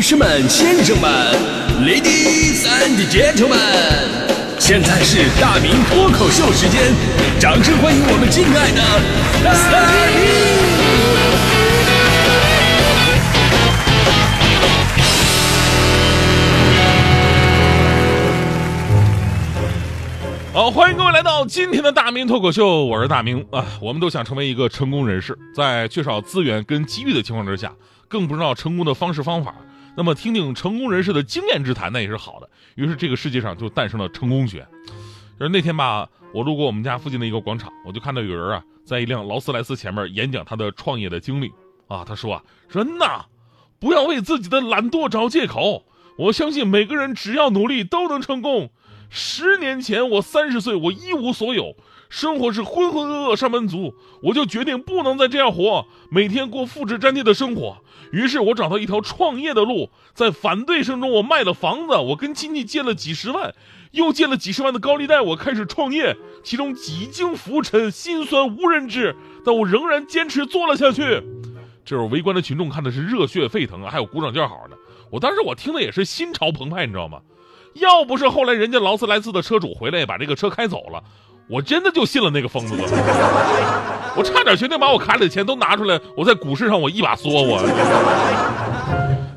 [0.00, 1.10] 女士们、先生们
[1.84, 3.58] ，Ladies and Gentlemen，
[4.58, 6.80] 现在是大明脱口秀时间，
[7.38, 8.80] 掌声欢迎我们敬爱的
[9.44, 9.52] 大
[10.16, 10.24] 明！
[20.54, 23.66] 好，欢迎各位来到今天的大明脱口秀，我是大明啊。
[23.82, 27.70] 我们都想成为一个成功人士，在缺少资源跟机遇的情况之下，
[28.08, 29.54] 更不知道成功的方式方法。
[29.96, 32.48] 那么，听听成功人士的经验之谈，那也是好的。
[32.76, 34.66] 于是，这个世界上就诞生了成功学。
[35.38, 41.50] 就是那天吧，我路过我们家附近的一个广场，我就看到有人啊，在一辆劳斯莱斯前面演讲他的创业的经历
[41.88, 42.04] 啊。
[42.04, 43.24] 他说啊，人呐，
[43.78, 45.84] 不要为自己的懒惰找借口。
[46.16, 48.70] 我相信每个人只要努力都能成功。
[49.08, 51.74] 十年前，我三十岁，我一无所有，
[52.10, 57.78] 生活是浑浑噩噩上班族，我就决定不能再这样活，每天过复制粘贴的生活。
[58.10, 63.54] 于是我找到一条创业的路，在反对声中，我卖了房子，我跟亲戚借了几十万，
[63.92, 71.22] 又借了几十万的高利贷，我开始创业，其中几经浮沉，辛酸无人知，但我仍然坚持做了下去。
[71.84, 74.76] 这时候围观的群众看的是热血沸腾啊，还有鼓掌叫好的。
[75.12, 77.20] 我当时我听的也是心潮澎湃，你知道吗？
[77.74, 81.04] 要不是后来人家劳斯莱斯的车主回来把这个车开走了，
[81.50, 82.84] 我真的就信了那个疯子了。
[84.16, 87.58] 我差点决定把我卡里的钱都拿出来，我在股市上我一把梭我。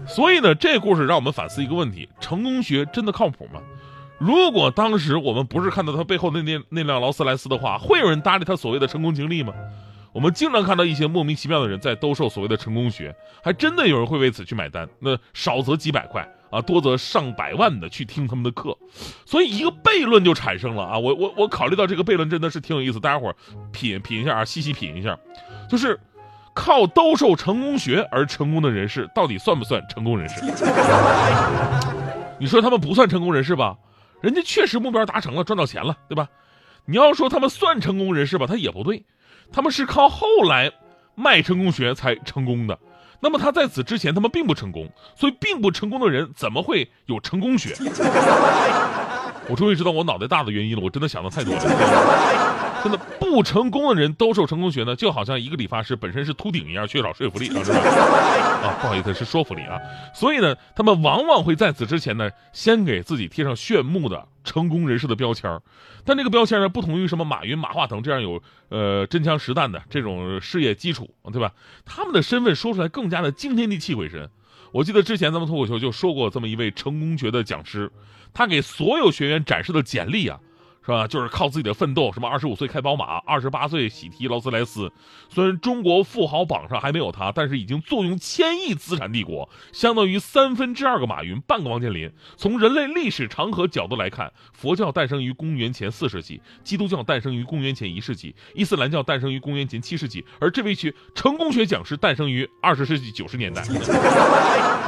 [0.07, 3.59] 所以呢，这故事让我们反思一个问题：成功学真的靠谱吗？
[4.19, 9.51] 如果当时我们不是看到他背后那那那辆劳斯莱斯的话，会有人搭理他所谓的成功经历吗？
[10.11, 14.87] 我们经常看到一些莫名其妙的人在兜售所谓的成功学，还真的有人会为此去买单。
[14.99, 16.23] 那少则几百块。
[16.53, 18.77] 啊，多则上百万的去听他们的课，
[19.25, 20.99] 所以一个悖论就产生了啊！
[20.99, 23.33] 我我我考虑到这个悖论真的是挺有意思，大家伙
[23.71, 25.17] 品品一下啊，细细品一下，
[25.67, 25.99] 就是
[26.53, 30.41] 靠兜售成功学而成功的人士，到底算不算成功人士？
[32.39, 33.75] 你说他们不算成功人士吧？
[34.21, 36.27] 人家确实目标达成了，赚到钱了，对吧？
[36.85, 39.03] 你要说他们算成功人士吧，他也不对，
[39.51, 40.71] 他们是靠后来
[41.15, 42.77] 卖成功学才成功的。
[43.23, 47.73] 那么他在此之前，他们并不成功，所以并不成功的人怎么会有成功学？
[49.47, 51.61] 我终于知道我脑袋大的原因了，我真的想的太多了。
[52.83, 57.79] 真的不成功的人兜售成功学呢，就好像一个理发师本身是秃顶一样，缺少说服力啊，是吧？
[57.79, 59.79] 啊，不好意思，是说服力啊。
[60.13, 65.61] 所以呢，他们往往会在此之前呢，先给自己贴上炫目的成功人士的标签
[66.03, 71.53] 但这个标签呢，不同于什么马云、马化腾这样有呃真枪实弹的这种事业基础，对吧？
[71.85, 74.29] 他们的身份说出来更加的惊天地泣鬼神。
[74.73, 77.89] 我记得之前咱们脱口秀就说过这么一位成功学的讲师，
[78.33, 80.39] 他给所有学员展示的简历啊。
[80.85, 81.07] 是吧？
[81.07, 84.91] 就是靠自己的奋斗，什么二十五岁开宝马，二十八岁喜提劳斯莱斯。
[85.29, 92.11] 虽然中国富豪榜上还没有他，但是已经坐拥千亿资产帝国，相当于三分之二个马云，半个王健林。
[92.35, 103.63] 从人类历史长河角度来看，佛教诞生于公元前四世纪，基督教诞生于公元前一世纪，伊斯兰教诞生于公元前七世纪，而这位学成功学讲师诞生于二十世纪九十年代。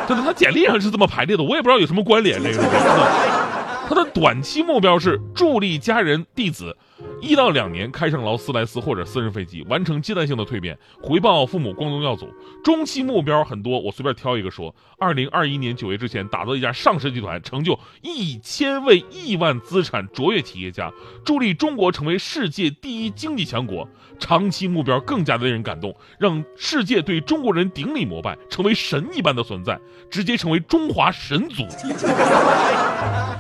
[0.07, 2.44] 真的，他简历上是这么排列的，我也不知道有什么关联。
[2.44, 3.44] 这个。
[3.88, 6.75] 他的短期目标是助力家人弟子，
[7.22, 12.28] 一到两年开上劳斯莱斯或者私人飞机，完成阶段性的蜕变，回报父母光宗耀祖。
[12.63, 20.91] 中期目标很多，我随便挑一个说：二零二一年九月之前，打造一家上市集团，成就一千位亿万资产卓越企业家，
[21.24, 23.88] 助力中国成为世界第一经济强国。
[24.18, 29.79] 长期目标更加的令人感动，让世界对中国人顶礼膜拜，成为神一般的存在，
[30.09, 31.63] 直接成为中华神族。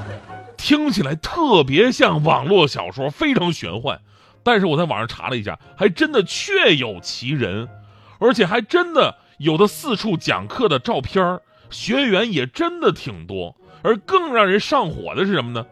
[0.65, 4.01] 听起来特别像网络小说，非常玄幻。
[4.41, 7.69] 但是我在网上查了一下，还真的确有其人，
[8.17, 11.39] 而且还真的有的四处讲课的照片
[11.69, 13.55] 学员也真的挺多。
[13.83, 15.67] 而更让人上火的是什么呢？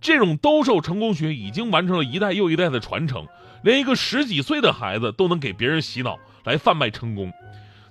[0.00, 3.26] 这种兜售成功学已经完成了一代又一代的传承，
[3.64, 7.32] 连一个十几岁的孩子都能给别人洗脑来贩卖成功。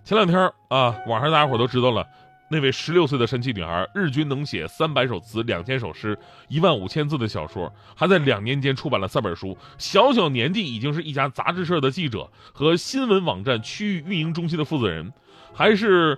[0.06, 0.40] 前两天
[0.70, 2.08] 啊，网上大家伙都知道了。
[2.48, 6.16] 那位十六岁的神奇女孩，日均能写三百首词、两千首诗、
[6.48, 9.58] 一万五千字的小说，还在两年间出版了三本书。
[9.80, 15.12] 小小年纪已经是一家杂志社的记者和新闻网站区域运营中心的负责人，
[15.54, 16.18] 还是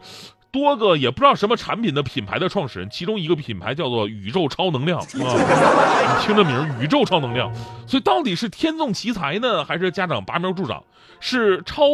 [0.51, 2.89] 多个也不知道什么产品的品牌的创始人。
[2.89, 7.49] 其中一个品牌叫做 “宇宙超能量”，啊，你听这名“宇宙超能量”。
[7.87, 10.83] 所以到底是天纵奇才呢，还是家长拔苗助长？
[11.21, 11.85] 是超？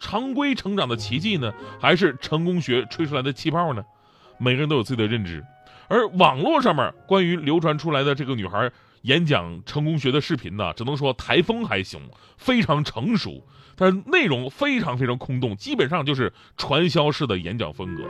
[0.00, 3.84] 常规成长的奇迹呢，还是成功学吹出来的气泡呢？
[4.38, 5.44] 每个人都有自己的认知，
[5.88, 8.70] 而网络上面关于流传出来的这个女孩
[9.02, 12.00] 演讲成功学的视频呢，只能说台风还行，
[12.36, 13.44] 非常成熟，
[13.76, 18.04] 但是内容非常非常空洞，基本上就是传销式的演讲风格。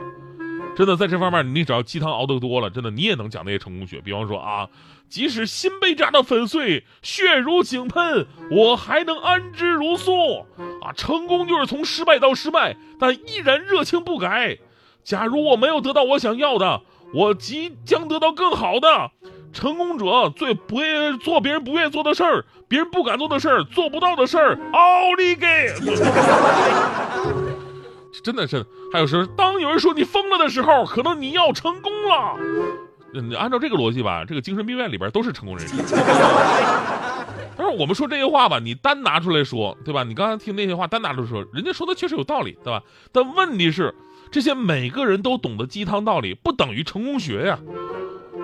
[0.79, 3.99] 真的在这方面，你只要鸡汤熬得多了，真的你也能讲那些成功学。
[3.99, 4.69] 比方说啊，
[5.09, 10.45] 即使心被扎得粉碎，血如井喷，我还能安之如素。
[10.81, 14.57] 啊，成功就是从失败到失败，但依然热情不改。
[15.03, 16.79] 假如我没有得到我想要的，
[17.13, 19.11] 我即将得到更好的。
[19.51, 25.73] 成功者最不愿做别人不愿做的事儿，别人不敢做的事儿，做不到的事儿，奥利给！
[28.23, 32.35] 真的是，还有时候，当有人说你疯了的时候，可能你要成功了。
[33.13, 35.75] 嗯按照这个逻辑吧，这个精神病院里边都是成功人士。
[37.57, 40.03] 但是我们说这些话吧，你单拿出来说，对吧？
[40.03, 42.83] 你刚才听那些话单拿出来说，人家说的确实有道理，对吧？
[43.11, 43.93] 但问题是，
[44.31, 47.59] 这些每个人都懂得鸡汤道理，不等于成功学呀。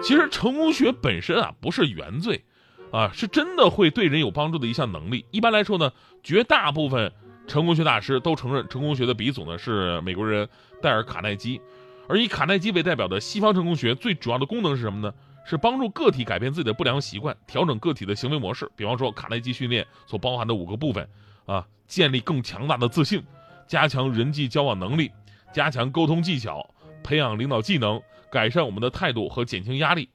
[0.02, 2.44] 其实成功学本身啊不是原罪，
[2.92, 5.26] 啊是真的会对人有帮助的一项能力。
[5.32, 5.92] 一般来说呢，
[6.24, 7.14] 绝大部分
[7.48, 10.48] 成功学大师都承认成功学的鼻祖呢是美国人
[10.82, 11.62] 戴尔·卡耐基，
[12.08, 15.14] 而以卡耐基为代表的西方成功学最主要的功能是什么呢？
[15.46, 18.70] 是帮助个体改变自己的不良习惯，调整个体的行为模式。
[18.76, 21.08] 比方说卡耐基训练所包含的五个部分
[21.46, 23.24] 啊，建立更强大的自信，
[23.68, 25.12] 加强人际交往能力，
[25.54, 26.68] 加强沟通技巧，
[27.04, 28.02] 培养领导技能。
[28.32, 30.10] 改善我们的态度和减轻压力，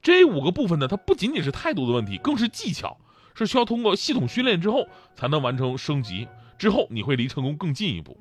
[0.00, 2.96] 这五个部分呢，它不仅仅是态度的问题，更是技巧，
[3.34, 6.28] 是需要通过系统训练之后才能完成升级。
[6.64, 8.16] 之后你会离成功更近一步。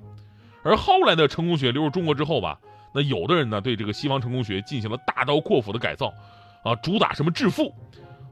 [0.64, 2.60] 而后来的成功学流入中国之后吧，
[2.94, 6.14] 那有的人呢对这个西方成功学进行了大刀阔斧的改造，
[6.62, 7.74] 啊，主打什么致富，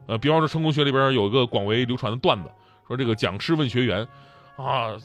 [0.08, 2.52] 呃，比方说成功学里边有一个广为流传的段子，
[2.86, 4.06] 说这个讲师问学员，
[4.58, 4.98] 啊，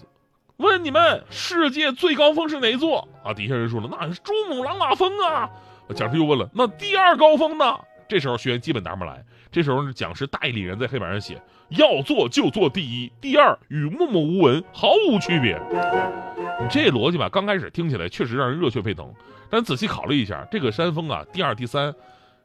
[0.56, 3.06] 问你们世界最高峰是哪座？
[3.22, 5.48] 啊，底下人说了，那是珠穆朗玛峰啊。
[5.94, 7.78] 讲师又问了：“那第二高峰呢？”
[8.10, 9.24] 这时候学员基本答不来。
[9.56, 11.40] 这时候讲师大义凛然在黑板上写
[11.80, 15.58] ：“要做就做第一，第二与默默无闻毫无区别。”
[16.60, 19.10] 你这逻辑吧，刚开始听起来确实让人热血沸腾，
[19.48, 21.94] 但仔细考虑一下，这个山峰啊，第二、第三，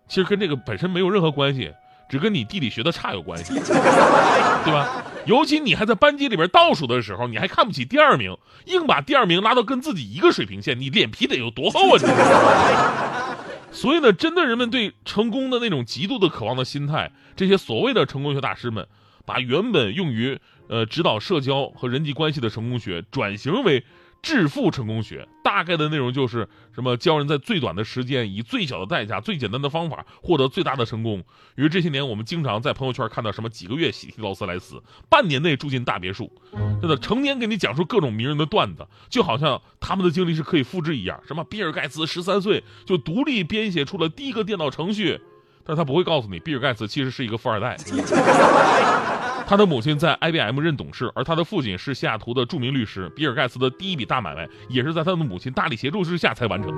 [0.08, 1.74] 其实跟这个本身没有任何关系，
[2.08, 5.04] 只跟你地理学的差有关系， 对吧？
[5.26, 8.38] 尤其你还在班级里边倒数的时候，你还看不起第二名，
[8.68, 12.00] 硬把第二名拉到跟自己一个水平线，你脸皮得有多厚啊？
[12.00, 13.31] 你！
[13.72, 18.86] 所以呢，针对人们对成功的那种极度的渴望的心态，这些所谓的成功学大师们，
[19.26, 20.38] 把原本用于
[20.68, 23.84] 呃指导社交和人际关系的成功学，转型为。
[24.22, 31.24] 致富成功学大概的内容就是什么教人在最短的时间以最小的代价、最简单的方法获得最大的成功。
[31.58, 36.32] 因为这些年，我们经常在朋友圈看到什么几个月喜提劳斯莱斯，半年内住进大别墅，
[36.80, 41.20] 真的成天给你讲述各种名人的段子，就好像他们的经历是可以复制一样。
[41.28, 45.20] 什么比尔盖茨十三岁就独立编写出了第一个电脑程序，
[45.66, 47.76] 但他不会告诉你，比尔盖茨其实是一个富二代。
[49.52, 53.12] 他的母亲在 IBM 任董事，而他的父亲是西雅图的著名律师。
[53.14, 56.78] 比尔盖茨的第一笔大买卖也是在他的母亲大力协助之下才完成的。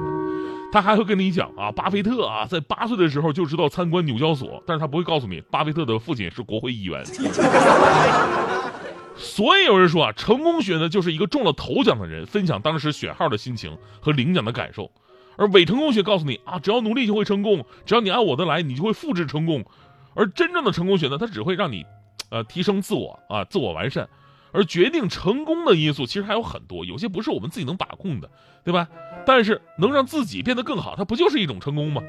[0.72, 7.06] 他还会跟你讲啊，巴菲特啊，在八岁的时候就知道参观纽交所，但是他不会告诉你，巴菲特的父亲是国会议员。
[9.16, 14.90] 所以有人说啊，成功学呢就是一个中了头奖的人分享当时选号的心情和领奖的感受，
[15.38, 19.64] 而伪成功学告诉你啊，只要努力就会成功，只要你按我的来，你就会复制成功。
[20.16, 21.86] 而真正的成功学呢，它只会让你。
[22.34, 24.10] 呃，提升自我啊，自我完善，
[24.52, 28.28] 而决定成功的因素其实还有很多，有些不是我们自己能把控的，
[28.64, 28.88] 对吧？
[29.24, 32.02] 但是能让自己变得更好，它不就是一种成功吗？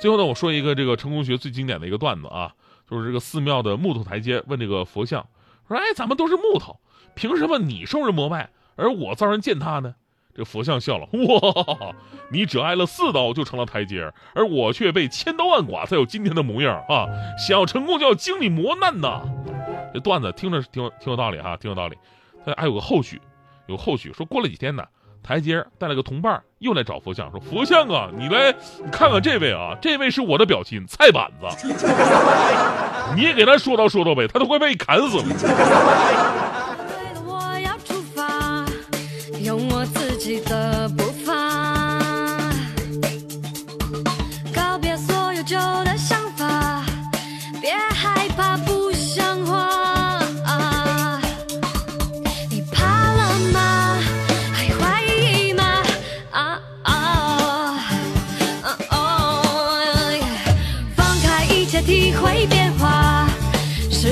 [0.00, 2.54] 最后呢，我说一个这个成功学最经典的一个段子啊，
[2.88, 5.26] 就是这个寺庙的木头台阶问这个佛像
[5.66, 6.78] 说：“哎，咱们都是木头，
[7.16, 9.96] 凭什么你受人膜拜，而我遭人践踏呢？”
[10.36, 11.96] 这佛像笑了，哇，
[12.30, 17.08] 你只挨了四刀就成了台阶，而我却被千刀万剐才有今天的模样啊！
[17.36, 19.22] 想要成功就要经历磨难呐。
[19.92, 21.96] 这段子听着挺挺有道理哈，挺有道理。
[22.44, 23.20] 他还有个后续，
[23.66, 24.84] 有后续说过了几天呢，
[25.22, 28.52] 台阶带了个同伴又来找佛像说：“佛像啊，你来
[28.82, 31.46] 你看看这位啊，这位是我的表亲菜板子，
[33.16, 35.24] 你也给他说道说道呗，他都快被砍死了。”
[40.18, 40.42] 体会
[44.80, 45.87] 变化，是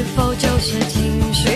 [0.07, 1.56] 是否就是情绪？